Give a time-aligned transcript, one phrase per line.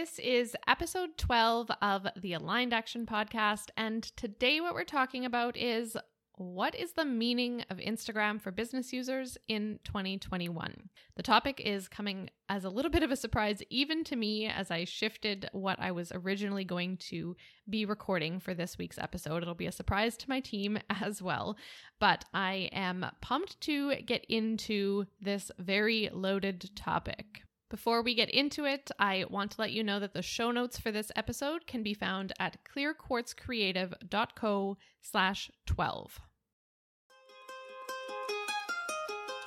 [0.00, 3.68] This is episode 12 of the Aligned Action Podcast.
[3.76, 5.94] And today, what we're talking about is
[6.36, 10.88] what is the meaning of Instagram for business users in 2021?
[11.16, 14.70] The topic is coming as a little bit of a surprise, even to me, as
[14.70, 17.36] I shifted what I was originally going to
[17.68, 19.42] be recording for this week's episode.
[19.42, 21.58] It'll be a surprise to my team as well.
[21.98, 27.42] But I am pumped to get into this very loaded topic.
[27.70, 30.76] Before we get into it, I want to let you know that the show notes
[30.76, 36.20] for this episode can be found at clearquartzcreative.co slash 12.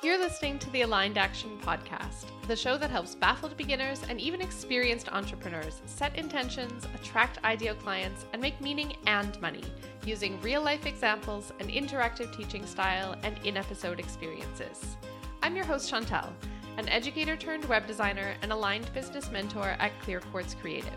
[0.02, 4.40] You're listening to the Aligned Action Podcast, the show that helps baffled beginners and even
[4.40, 9.64] experienced entrepreneurs set intentions, attract ideal clients, and make meaning and money
[10.06, 14.96] using real life examples, an interactive teaching style, and in episode experiences.
[15.42, 16.32] I'm your host, Chantel
[16.76, 20.92] an educator turned web designer and aligned business mentor at Clear Quartz Creative.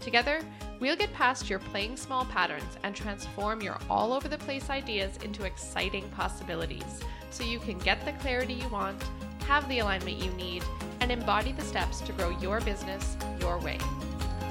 [0.00, 0.40] Together,
[0.80, 5.16] we'll get past your playing small patterns and transform your all over the place ideas
[5.18, 9.02] into exciting possibilities so you can get the clarity you want,
[9.46, 10.62] have the alignment you need,
[11.00, 13.78] and embody the steps to grow your business your way.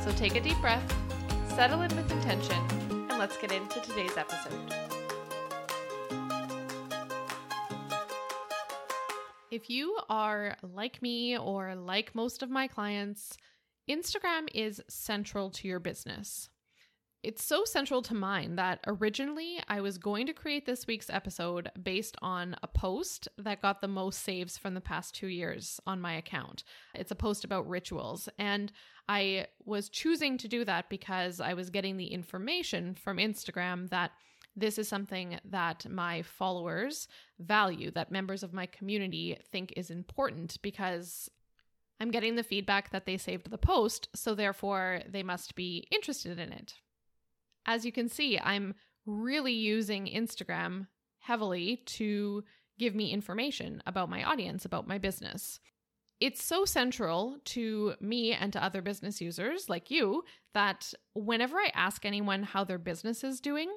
[0.04, 0.96] So take a deep breath,
[1.50, 2.58] settle in with intention,
[2.90, 4.81] and let's get into today's episode.
[9.52, 13.38] If you are like me or like most of my clients,
[13.90, 16.48] Instagram is central to your business.
[17.22, 21.70] It's so central to mine that originally I was going to create this week's episode
[21.84, 26.00] based on a post that got the most saves from the past two years on
[26.00, 26.64] my account.
[26.96, 28.30] It's a post about rituals.
[28.40, 28.72] And
[29.10, 34.12] I was choosing to do that because I was getting the information from Instagram that
[34.56, 37.08] this is something that my followers
[37.40, 41.30] value, that members of my community think is important because
[42.00, 46.40] I'm getting the feedback that they saved the post, so therefore they must be interested
[46.40, 46.74] in it.
[47.66, 50.88] As you can see, I'm really using Instagram
[51.20, 52.44] heavily to
[52.80, 55.60] give me information about my audience, about my business.
[56.20, 60.24] It's so central to me and to other business users like you
[60.54, 63.72] that whenever I ask anyone how their business is doing,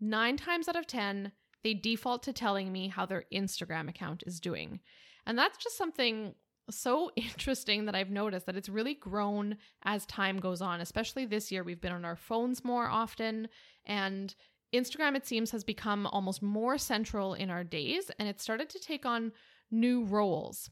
[0.00, 4.40] nine times out of 10, they default to telling me how their Instagram account is
[4.40, 4.80] doing.
[5.26, 6.34] And that's just something
[6.70, 11.50] so interesting that I've noticed that it's really grown as time goes on, especially this
[11.50, 11.62] year.
[11.64, 13.48] We've been on our phones more often,
[13.84, 14.34] and
[14.74, 18.80] Instagram, it seems, has become almost more central in our days, and it started to
[18.80, 19.32] take on
[19.70, 20.70] new roles.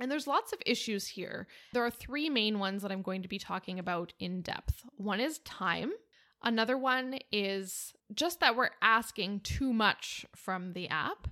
[0.00, 1.48] And there's lots of issues here.
[1.72, 4.82] There are three main ones that I'm going to be talking about in depth.
[4.96, 5.90] One is time,
[6.42, 11.28] Another one is just that we're asking too much from the app.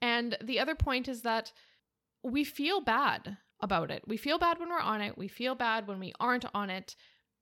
[0.00, 1.52] And the other point is that
[2.22, 4.02] we feel bad about it.
[4.06, 5.16] We feel bad when we're on it.
[5.16, 6.96] We feel bad when we aren't on it.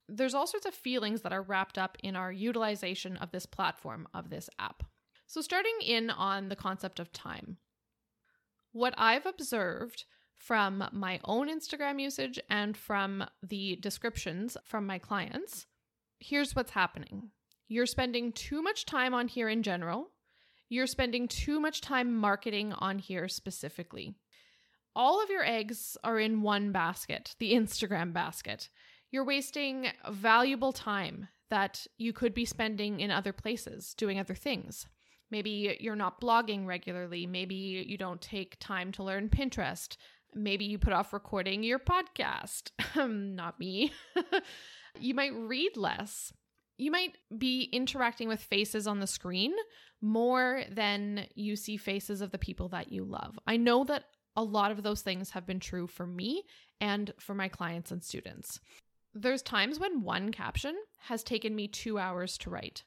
[0.08, 4.06] There's all sorts of feelings that are wrapped up in our utilization of this platform,
[4.12, 4.82] of this app.
[5.26, 7.56] So, starting in on the concept of time,
[8.72, 10.04] what I've observed
[10.36, 15.66] from my own Instagram usage and from the descriptions from my clients
[16.24, 17.30] here's what's happening
[17.68, 20.10] you're spending too much time on here in general,
[20.68, 24.14] you're spending too much time marketing on here specifically.
[24.94, 28.68] All of your eggs are in one basket, the Instagram basket.
[29.10, 34.86] You're wasting valuable time that you could be spending in other places doing other things.
[35.30, 37.26] Maybe you're not blogging regularly.
[37.26, 39.96] Maybe you don't take time to learn Pinterest.
[40.34, 42.70] Maybe you put off recording your podcast.
[43.34, 43.92] not me.
[44.98, 46.32] You might read less.
[46.76, 49.52] You might be interacting with faces on the screen
[50.00, 53.38] more than you see faces of the people that you love.
[53.46, 54.04] I know that
[54.36, 56.42] a lot of those things have been true for me
[56.80, 58.60] and for my clients and students.
[59.14, 62.82] There's times when one caption has taken me two hours to write.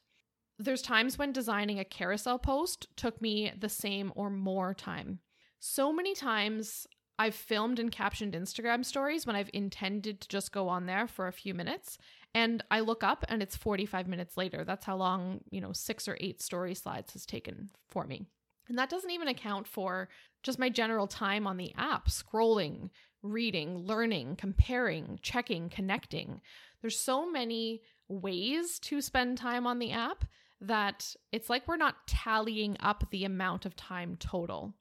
[0.58, 5.20] There's times when designing a carousel post took me the same or more time.
[5.60, 6.86] So many times
[7.18, 11.26] I've filmed and captioned Instagram stories when I've intended to just go on there for
[11.26, 11.98] a few minutes.
[12.34, 14.64] And I look up and it's 45 minutes later.
[14.64, 18.26] That's how long, you know, six or eight story slides has taken for me.
[18.68, 20.08] And that doesn't even account for
[20.42, 22.90] just my general time on the app, scrolling,
[23.22, 26.40] reading, learning, comparing, checking, connecting.
[26.82, 30.24] There's so many ways to spend time on the app
[30.60, 34.74] that it's like we're not tallying up the amount of time total.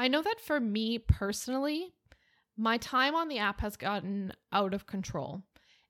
[0.00, 1.92] I know that for me personally,
[2.56, 5.42] my time on the app has gotten out of control.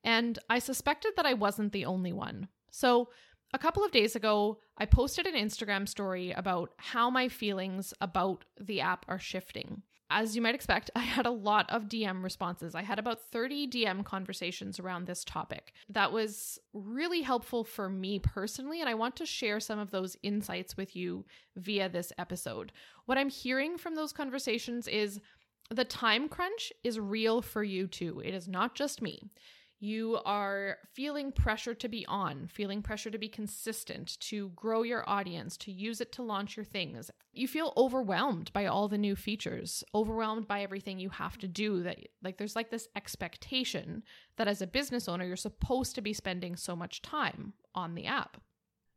[0.03, 2.49] And I suspected that I wasn't the only one.
[2.73, 3.11] So,
[3.55, 8.45] a couple of days ago, I posted an Instagram story about how my feelings about
[8.61, 9.83] the app are shifting.
[10.11, 12.75] As you might expect, I had a lot of DM responses.
[12.75, 15.73] I had about 30 DM conversations around this topic.
[15.89, 20.17] That was really helpful for me personally, and I want to share some of those
[20.23, 21.25] insights with you
[21.57, 22.73] via this episode.
[23.07, 25.21] What I'm hearing from those conversations is
[25.71, 28.21] the time crunch is real for you too.
[28.25, 29.31] It is not just me
[29.81, 35.09] you are feeling pressure to be on, feeling pressure to be consistent, to grow your
[35.09, 37.11] audience, to use it to launch your things.
[37.33, 41.83] You feel overwhelmed by all the new features, overwhelmed by everything you have to do
[41.83, 44.03] that like there's like this expectation
[44.37, 48.05] that as a business owner you're supposed to be spending so much time on the
[48.05, 48.37] app.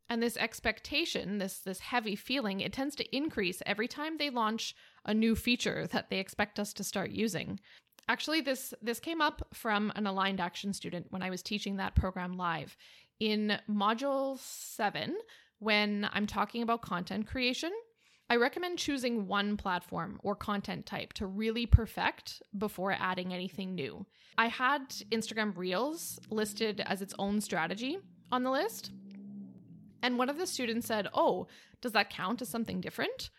[0.09, 4.75] And this expectation, this this heavy feeling, it tends to increase every time they launch
[5.05, 7.61] a new feature that they expect us to start using.
[8.09, 11.95] Actually, this this came up from an aligned action student when I was teaching that
[11.95, 12.75] program live.
[13.19, 15.15] In module 7,
[15.59, 17.71] when I'm talking about content creation,
[18.29, 24.05] I recommend choosing one platform or content type to really perfect before adding anything new.
[24.37, 27.99] I had Instagram Reels listed as its own strategy
[28.31, 28.91] on the list.
[30.01, 31.47] And one of the students said, Oh,
[31.81, 33.29] does that count as something different?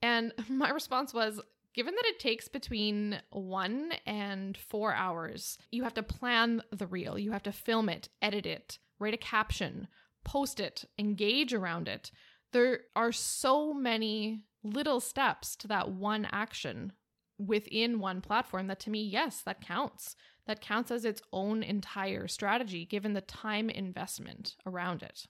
[0.00, 1.40] And my response was,
[1.76, 7.18] Given that it takes between one and four hours, you have to plan the reel,
[7.18, 9.86] you have to film it, edit it, write a caption,
[10.24, 12.10] post it, engage around it.
[12.52, 16.92] There are so many little steps to that one action
[17.38, 20.16] within one platform that to me, yes, that counts.
[20.46, 25.26] That counts as its own entire strategy given the time investment around it.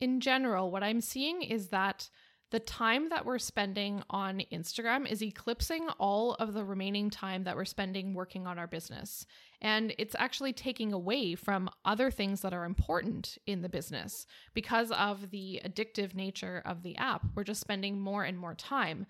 [0.00, 2.08] In general, what I'm seeing is that
[2.50, 7.54] the time that we're spending on Instagram is eclipsing all of the remaining time that
[7.54, 9.24] we're spending working on our business.
[9.60, 14.90] And it's actually taking away from other things that are important in the business because
[14.90, 17.24] of the addictive nature of the app.
[17.36, 19.06] We're just spending more and more time.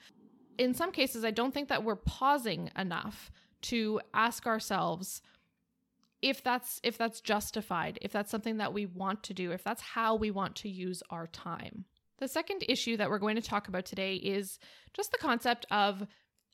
[0.58, 3.30] In some cases, I don't think that we're pausing enough
[3.62, 5.22] to ask ourselves
[6.20, 9.80] if that's if that's justified, if that's something that we want to do, if that's
[9.80, 11.86] how we want to use our time.
[12.20, 14.58] The second issue that we're going to talk about today is
[14.92, 16.06] just the concept of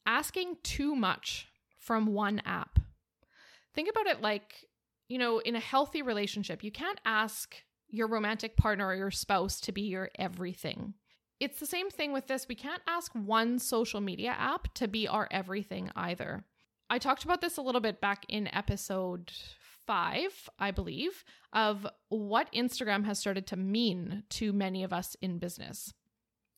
[0.07, 2.79] asking too much from one app.
[3.75, 4.55] Think about it like,
[5.09, 7.57] you know, in a healthy relationship, you can't ask
[7.89, 10.95] your romantic partner or your spouse to be your everything.
[11.41, 12.47] It's the same thing with this.
[12.49, 16.45] We can't ask one social media app to be our everything either.
[16.89, 19.33] I talked about this a little bit back in episode
[19.87, 25.39] five, I believe, of what Instagram has started to mean to many of us in
[25.39, 25.95] business.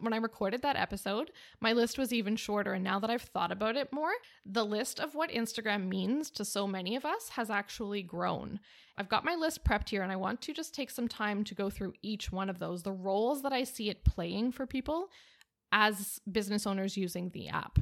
[0.01, 2.73] When I recorded that episode, my list was even shorter.
[2.73, 4.13] And now that I've thought about it more,
[4.47, 8.61] the list of what Instagram means to so many of us has actually grown.
[8.97, 11.55] I've got my list prepped here, and I want to just take some time to
[11.55, 15.09] go through each one of those, the roles that I see it playing for people
[15.73, 17.81] as business owners using the app.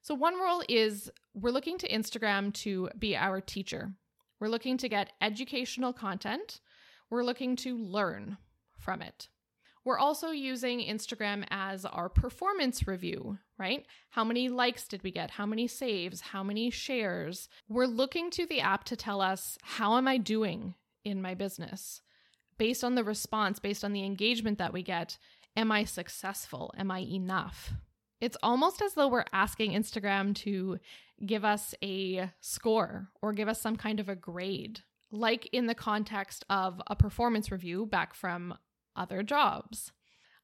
[0.00, 3.92] So, one role is we're looking to Instagram to be our teacher.
[4.44, 6.60] We're looking to get educational content.
[7.08, 8.36] We're looking to learn
[8.76, 9.30] from it.
[9.86, 13.86] We're also using Instagram as our performance review, right?
[14.10, 15.30] How many likes did we get?
[15.30, 16.20] How many saves?
[16.20, 17.48] How many shares?
[17.70, 20.74] We're looking to the app to tell us how am I doing
[21.06, 22.02] in my business?
[22.58, 25.16] Based on the response, based on the engagement that we get,
[25.56, 26.70] am I successful?
[26.76, 27.72] Am I enough?
[28.24, 30.78] It's almost as though we're asking Instagram to
[31.26, 34.80] give us a score or give us some kind of a grade,
[35.12, 38.54] like in the context of a performance review back from
[38.96, 39.92] other jobs.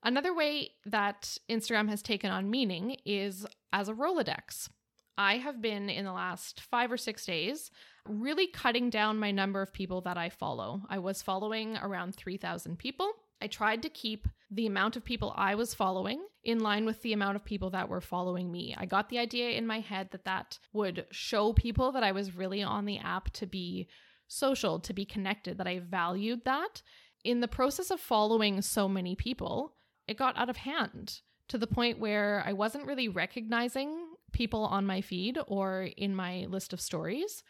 [0.03, 4.69] Another way that Instagram has taken on meaning is as a Rolodex.
[5.17, 7.71] I have been in the last five or six days
[8.07, 10.83] really cutting down my number of people that I follow.
[10.91, 13.11] I was following around 3,000 people.
[13.41, 17.13] I tried to keep the amount of people I was following in line with the
[17.13, 18.75] amount of people that were following me.
[18.77, 22.37] I got the idea in my head that that would show people that I was
[22.37, 23.89] really on the app to be
[24.27, 26.83] social, to be connected, that I valued that.
[27.25, 29.75] In the process of following so many people,
[30.09, 34.87] it got out of hand to the point where I wasn't really recognizing people on
[34.87, 37.43] my feed or in my list of stories.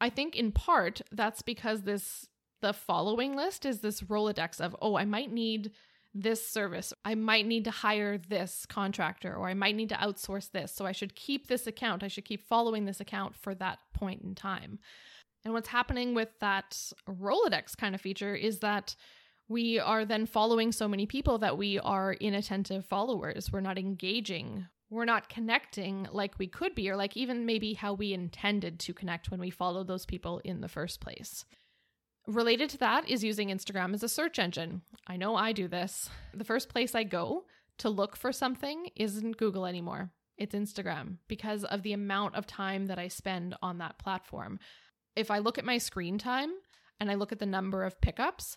[0.00, 2.26] I think in part that's because this
[2.60, 5.72] the following list is this Rolodex of, oh, I might need
[6.12, 6.92] this service.
[7.04, 10.72] I might need to hire this contractor or I might need to outsource this.
[10.72, 12.02] So I should keep this account.
[12.02, 14.80] I should keep following this account for that point in time.
[15.44, 16.76] And what's happening with that
[17.08, 18.96] Rolodex kind of feature is that
[19.48, 23.50] we are then following so many people that we are inattentive followers.
[23.50, 24.66] We're not engaging.
[24.90, 28.94] We're not connecting like we could be, or like even maybe how we intended to
[28.94, 31.44] connect when we followed those people in the first place.
[32.26, 34.82] Related to that is using Instagram as a search engine.
[35.06, 36.10] I know I do this.
[36.34, 37.44] The first place I go
[37.78, 40.12] to look for something isn't Google anymore.
[40.40, 44.58] it's Instagram because of the amount of time that I spend on that platform.
[45.14, 46.50] If I look at my screen time
[46.98, 48.56] and I look at the number of pickups,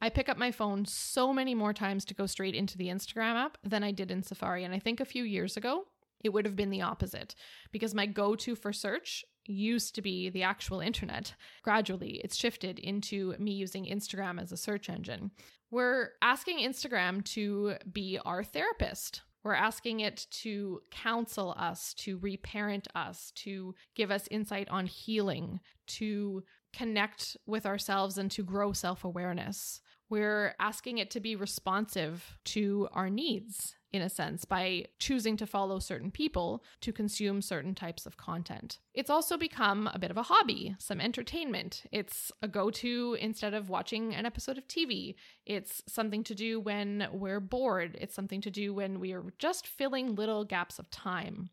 [0.00, 3.34] I pick up my phone so many more times to go straight into the Instagram
[3.34, 4.62] app than I did in Safari.
[4.62, 5.86] And I think a few years ago,
[6.22, 7.34] it would have been the opposite
[7.72, 11.34] because my go to for search used to be the actual internet.
[11.62, 15.30] Gradually, it's shifted into me using Instagram as a search engine.
[15.70, 19.22] We're asking Instagram to be our therapist.
[19.42, 25.60] We're asking it to counsel us, to reparent us, to give us insight on healing,
[25.86, 29.80] to connect with ourselves and to grow self awareness.
[30.08, 35.46] We're asking it to be responsive to our needs in a sense by choosing to
[35.46, 38.78] follow certain people to consume certain types of content.
[38.94, 41.84] It's also become a bit of a hobby, some entertainment.
[41.90, 45.14] It's a go to instead of watching an episode of TV.
[45.44, 47.96] It's something to do when we're bored.
[48.00, 51.50] It's something to do when we are just filling little gaps of time.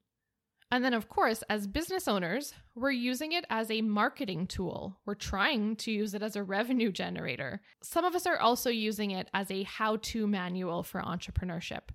[0.73, 4.97] And then, of course, as business owners, we're using it as a marketing tool.
[5.05, 7.61] We're trying to use it as a revenue generator.
[7.83, 11.89] Some of us are also using it as a how to manual for entrepreneurship.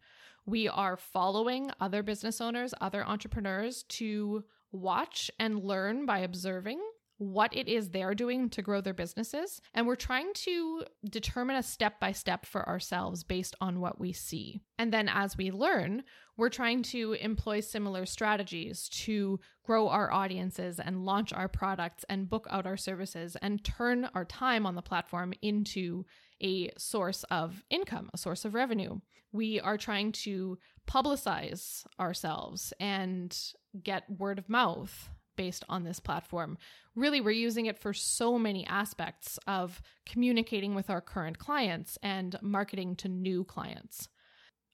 [0.47, 6.81] We are following other business owners, other entrepreneurs to watch and learn by observing
[7.19, 9.61] what it is they're doing to grow their businesses.
[9.75, 14.13] And we're trying to determine a step by step for ourselves based on what we
[14.13, 14.61] see.
[14.79, 16.05] And then as we learn,
[16.37, 22.31] we're trying to employ similar strategies to grow our audiences and launch our products and
[22.31, 26.07] book out our services and turn our time on the platform into
[26.41, 29.01] a source of income, a source of revenue.
[29.33, 30.57] We are trying to
[30.89, 33.37] publicize ourselves and
[33.83, 36.59] get word of mouth based on this platform.
[36.95, 42.37] Really, we're using it for so many aspects of communicating with our current clients and
[42.43, 44.09] marketing to new clients.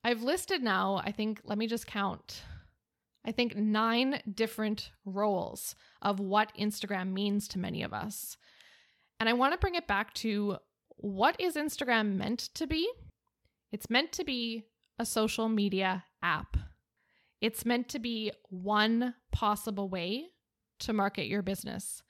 [0.03, 2.43] I've listed now, I think, let me just count.
[3.25, 8.37] I think nine different roles of what Instagram means to many of us.
[9.21, 10.57] And I want to bring it back to
[10.97, 12.91] what is Instagram meant to be?
[13.71, 14.65] It's meant to be
[14.99, 16.57] a social media app.
[17.41, 20.29] It's meant to be one possible way
[20.81, 22.03] to market your business.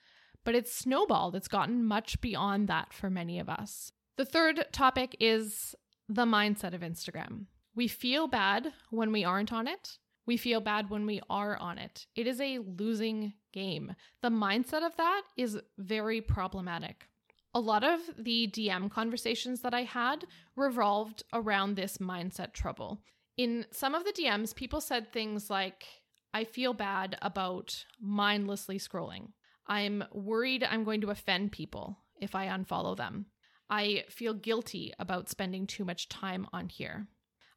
[0.44, 3.92] But it's snowballed, it's gotten much beyond that for many of us.
[4.16, 5.74] The third topic is
[6.08, 7.46] the mindset of Instagram.
[7.74, 9.98] We feel bad when we aren't on it.
[10.26, 12.06] We feel bad when we are on it.
[12.14, 13.94] It is a losing game.
[14.22, 17.08] The mindset of that is very problematic.
[17.54, 20.24] A lot of the DM conversations that I had
[20.56, 23.00] revolved around this mindset trouble.
[23.36, 25.86] In some of the DMs, people said things like,
[26.34, 29.28] I feel bad about mindlessly scrolling.
[29.68, 33.26] I'm worried I'm going to offend people if I unfollow them.
[33.70, 37.06] I feel guilty about spending too much time on here.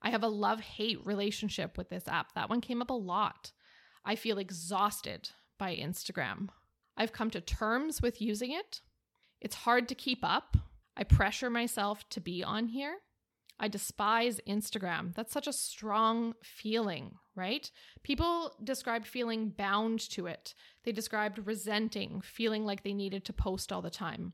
[0.04, 2.34] I have a love hate relationship with this app.
[2.36, 3.52] That one came up a lot.
[4.06, 6.50] I feel exhausted by Instagram.
[6.96, 8.82] I've come to terms with using it.
[9.42, 10.56] It's hard to keep up.
[10.96, 12.98] I pressure myself to be on here.
[13.60, 15.16] I despise Instagram.
[15.16, 17.70] That's such a strong feeling, right?
[18.04, 20.54] People described feeling bound to it.
[20.84, 24.34] They described resenting, feeling like they needed to post all the time.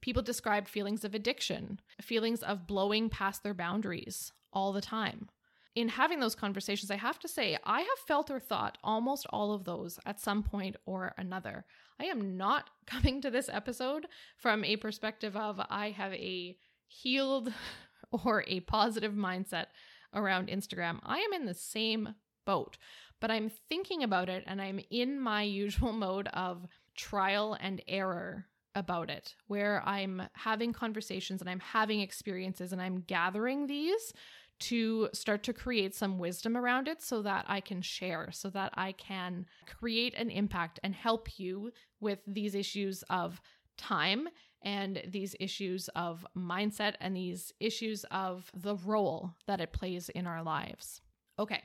[0.00, 5.28] People described feelings of addiction, feelings of blowing past their boundaries all the time.
[5.74, 9.52] In having those conversations, I have to say, I have felt or thought almost all
[9.52, 11.64] of those at some point or another.
[12.00, 17.52] I am not coming to this episode from a perspective of I have a healed
[18.24, 19.66] or a positive mindset
[20.14, 20.98] around Instagram.
[21.02, 22.14] I am in the same
[22.44, 22.76] boat,
[23.20, 28.46] but I'm thinking about it and I'm in my usual mode of trial and error
[28.74, 34.12] about it, where I'm having conversations and I'm having experiences and I'm gathering these
[34.60, 38.72] to start to create some wisdom around it so that I can share, so that
[38.74, 43.40] I can create an impact and help you with these issues of
[43.78, 44.28] time
[44.62, 50.26] and these issues of mindset and these issues of the role that it plays in
[50.26, 51.00] our lives.
[51.38, 51.62] Okay,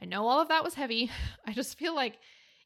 [0.00, 1.10] I know all of that was heavy.
[1.46, 2.18] I just feel like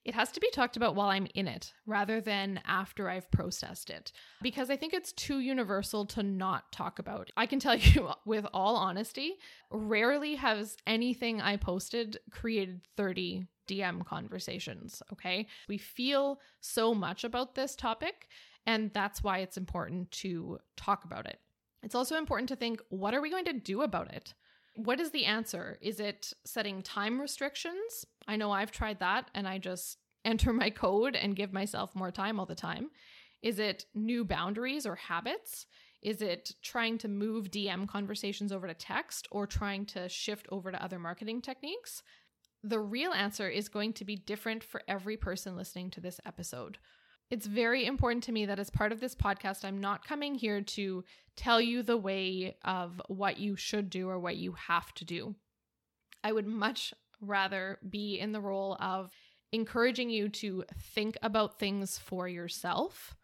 [0.04, 3.90] it has to be talked about while I'm in it rather than after I've processed
[3.90, 7.30] it because I think it's too universal to not talk about.
[7.36, 9.34] I can tell you with all honesty,
[9.70, 15.46] rarely has anything I posted created 30 DM conversations, okay?
[15.68, 18.28] We feel so much about this topic
[18.68, 21.40] and that's why it's important to talk about it.
[21.82, 24.34] It's also important to think what are we going to do about it?
[24.76, 25.78] What is the answer?
[25.80, 28.04] Is it setting time restrictions?
[28.28, 32.10] I know I've tried that and I just enter my code and give myself more
[32.10, 32.90] time all the time.
[33.40, 35.64] Is it new boundaries or habits?
[36.02, 40.70] Is it trying to move DM conversations over to text or trying to shift over
[40.70, 42.02] to other marketing techniques?
[42.62, 46.76] The real answer is going to be different for every person listening to this episode.
[47.30, 50.62] It's very important to me that as part of this podcast, I'm not coming here
[50.62, 51.04] to
[51.36, 55.34] tell you the way of what you should do or what you have to do.
[56.24, 59.10] I would much rather be in the role of
[59.52, 63.14] encouraging you to think about things for yourself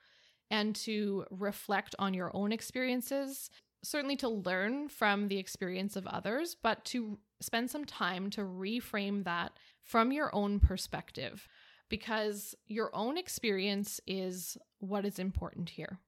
[0.51, 3.51] and to reflect on your own experiences,
[3.83, 9.25] certainly to learn from the experience of others, but to spend some time to reframe
[9.25, 11.49] that from your own perspective
[11.89, 15.99] because your own experience is what is important here.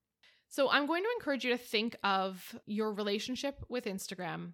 [0.49, 4.53] So, I'm going to encourage you to think of your relationship with Instagram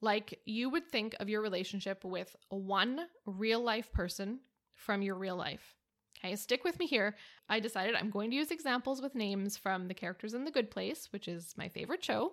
[0.00, 4.40] like you would think of your relationship with one real life person
[4.72, 5.74] from your real life.
[6.18, 7.16] Okay, stick with me here.
[7.48, 10.70] I decided I'm going to use examples with names from the characters in The Good
[10.70, 12.32] Place, which is my favorite show.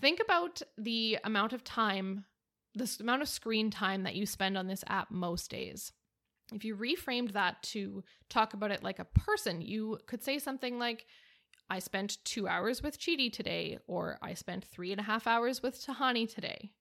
[0.00, 2.24] Think about the amount of time,
[2.74, 5.92] the amount of screen time that you spend on this app most days.
[6.54, 10.78] If you reframed that to talk about it like a person, you could say something
[10.78, 11.06] like,
[11.70, 15.62] I spent two hours with Chidi today, or I spent three and a half hours
[15.62, 16.72] with Tahani today.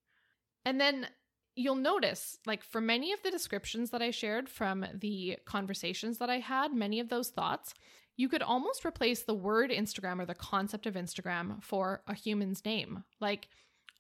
[0.66, 1.08] And then
[1.56, 6.30] you'll notice, like for many of the descriptions that I shared from the conversations that
[6.30, 7.74] I had, many of those thoughts,
[8.18, 12.64] you could almost replace the word Instagram or the concept of Instagram for a human's
[12.66, 13.04] name.
[13.20, 13.48] Like,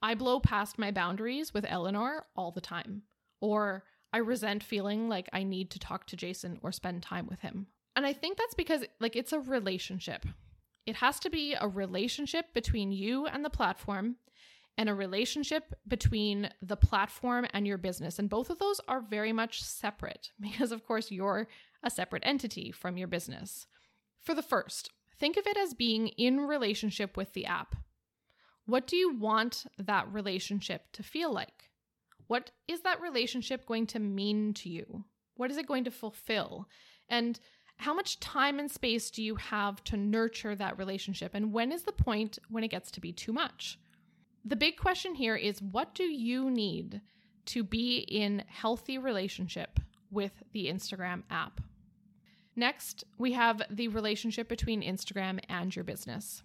[0.02, 3.04] I blow past my boundaries with Eleanor all the time.
[3.40, 3.84] Or
[4.14, 7.68] I resent feeling like I need to talk to Jason or spend time with him.
[7.96, 10.26] And I think that's because, like, it's a relationship.
[10.86, 14.16] It has to be a relationship between you and the platform
[14.78, 18.18] and a relationship between the platform and your business.
[18.18, 21.48] And both of those are very much separate because, of course, you're
[21.84, 23.68] a separate entity from your business.
[24.20, 27.76] For the first, think of it as being in relationship with the app.
[28.66, 31.71] What do you want that relationship to feel like?
[32.32, 35.04] What is that relationship going to mean to you?
[35.36, 36.70] What is it going to fulfill?
[37.10, 37.38] And
[37.76, 41.32] how much time and space do you have to nurture that relationship?
[41.34, 43.78] And when is the point when it gets to be too much?
[44.46, 47.02] The big question here is what do you need
[47.48, 51.60] to be in healthy relationship with the Instagram app?
[52.56, 56.44] Next, we have the relationship between Instagram and your business.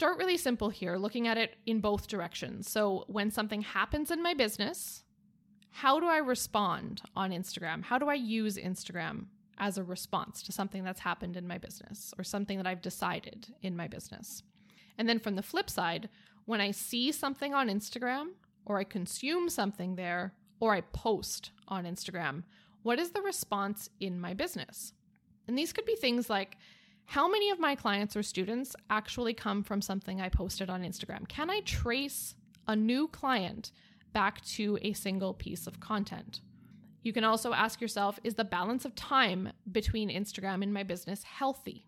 [0.00, 2.70] Start really simple here, looking at it in both directions.
[2.70, 5.04] So, when something happens in my business,
[5.72, 7.84] how do I respond on Instagram?
[7.84, 9.26] How do I use Instagram
[9.58, 13.48] as a response to something that's happened in my business or something that I've decided
[13.60, 14.42] in my business?
[14.96, 16.08] And then from the flip side,
[16.46, 18.28] when I see something on Instagram
[18.64, 22.44] or I consume something there or I post on Instagram,
[22.84, 24.94] what is the response in my business?
[25.46, 26.56] And these could be things like
[27.10, 31.26] how many of my clients or students actually come from something I posted on Instagram?
[31.26, 32.36] Can I trace
[32.68, 33.72] a new client
[34.12, 36.40] back to a single piece of content?
[37.02, 41.24] You can also ask yourself is the balance of time between Instagram and my business
[41.24, 41.84] healthy?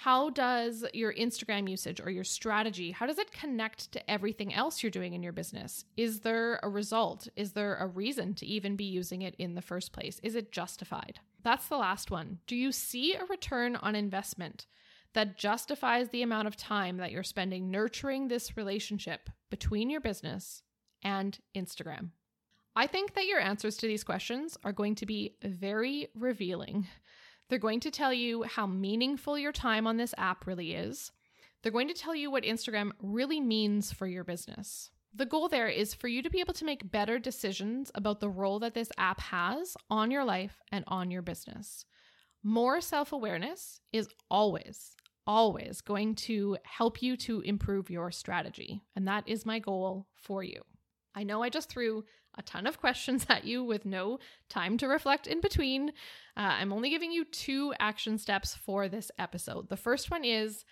[0.00, 4.82] How does your Instagram usage or your strategy, how does it connect to everything else
[4.82, 5.84] you're doing in your business?
[5.94, 7.28] Is there a result?
[7.36, 10.18] Is there a reason to even be using it in the first place?
[10.22, 11.20] Is it justified?
[11.42, 12.38] That's the last one.
[12.46, 14.66] Do you see a return on investment
[15.12, 20.62] that justifies the amount of time that you're spending nurturing this relationship between your business
[21.02, 22.12] and Instagram?
[22.74, 26.86] I think that your answers to these questions are going to be very revealing
[27.50, 31.10] they're going to tell you how meaningful your time on this app really is.
[31.62, 34.90] They're going to tell you what Instagram really means for your business.
[35.12, 38.28] The goal there is for you to be able to make better decisions about the
[38.30, 41.84] role that this app has on your life and on your business.
[42.44, 44.94] More self awareness is always,
[45.26, 48.80] always going to help you to improve your strategy.
[48.94, 50.62] And that is my goal for you.
[51.16, 52.04] I know I just threw
[52.36, 55.90] a ton of questions at you with no time to reflect in between.
[56.36, 59.68] Uh, I'm only giving you two action steps for this episode.
[59.68, 60.64] The first one is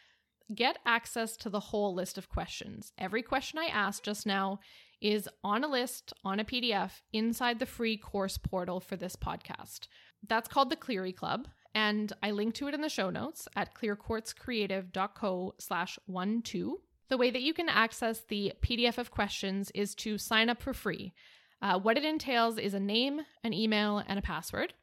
[0.55, 2.93] get access to the whole list of questions.
[2.99, 4.61] Every question I asked just now
[5.01, 9.89] is on a list on a PDF inside the free course portal for this podcast.
[10.27, 13.75] That's called the Cleary Club, and I link to it in the show notes at
[13.75, 16.81] clearquartzcreative.co slash one two.
[17.09, 20.75] The way that you can access the PDF of questions is to sign up for
[20.75, 21.15] free.
[21.61, 24.75] Uh, what it entails is a name, an email, and a password.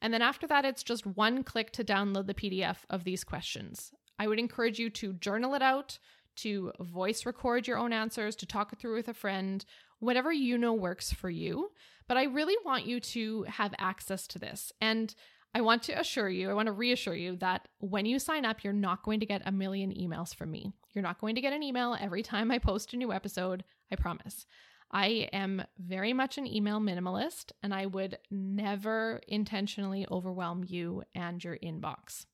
[0.00, 3.92] And then after that, it's just one click to download the PDF of these questions.
[4.18, 5.98] I would encourage you to journal it out,
[6.36, 9.64] to voice record your own answers, to talk it through with a friend,
[10.00, 11.70] whatever you know works for you.
[12.08, 14.72] But I really want you to have access to this.
[14.80, 15.14] And
[15.54, 18.64] I want to assure you, I want to reassure you that when you sign up,
[18.64, 20.72] you're not going to get a million emails from me.
[20.94, 23.96] You're not going to get an email every time I post a new episode, I
[23.96, 24.46] promise.
[24.92, 31.42] I am very much an email minimalist and I would never intentionally overwhelm you and
[31.42, 32.26] your inbox.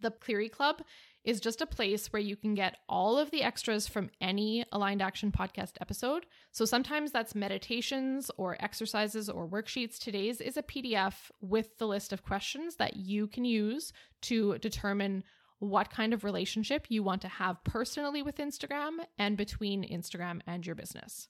[0.00, 0.82] The Cleary Club
[1.24, 5.02] is just a place where you can get all of the extras from any Aligned
[5.02, 6.24] Action podcast episode.
[6.52, 9.98] So sometimes that's meditations or exercises or worksheets.
[9.98, 15.24] Today's is a PDF with the list of questions that you can use to determine
[15.58, 20.64] what kind of relationship you want to have personally with Instagram and between Instagram and
[20.64, 21.28] your business.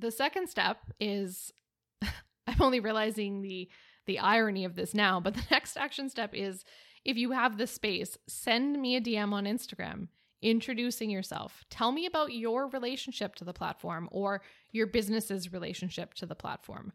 [0.00, 1.52] The second step is
[2.02, 3.68] I'm only realizing the
[4.06, 6.64] the irony of this now, but the next action step is
[7.04, 10.08] if you have the space, send me a DM on Instagram
[10.42, 11.64] introducing yourself.
[11.68, 16.92] Tell me about your relationship to the platform or your business's relationship to the platform.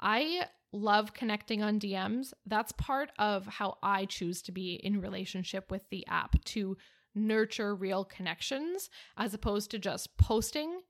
[0.00, 2.32] I love connecting on DMs.
[2.46, 6.76] That's part of how I choose to be in relationship with the app to
[7.14, 10.80] nurture real connections as opposed to just posting.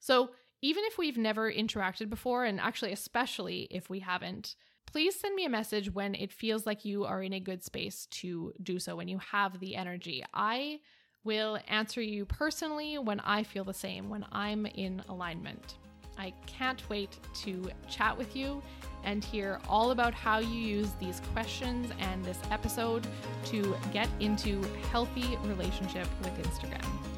[0.00, 5.34] So, even if we've never interacted before, and actually, especially if we haven't, please send
[5.34, 8.78] me a message when it feels like you are in a good space to do
[8.78, 10.24] so, when you have the energy.
[10.32, 10.80] I
[11.24, 15.76] will answer you personally when I feel the same, when I'm in alignment.
[16.16, 18.60] I can't wait to chat with you
[19.04, 23.06] and hear all about how you use these questions and this episode
[23.46, 27.17] to get into healthy relationship with Instagram.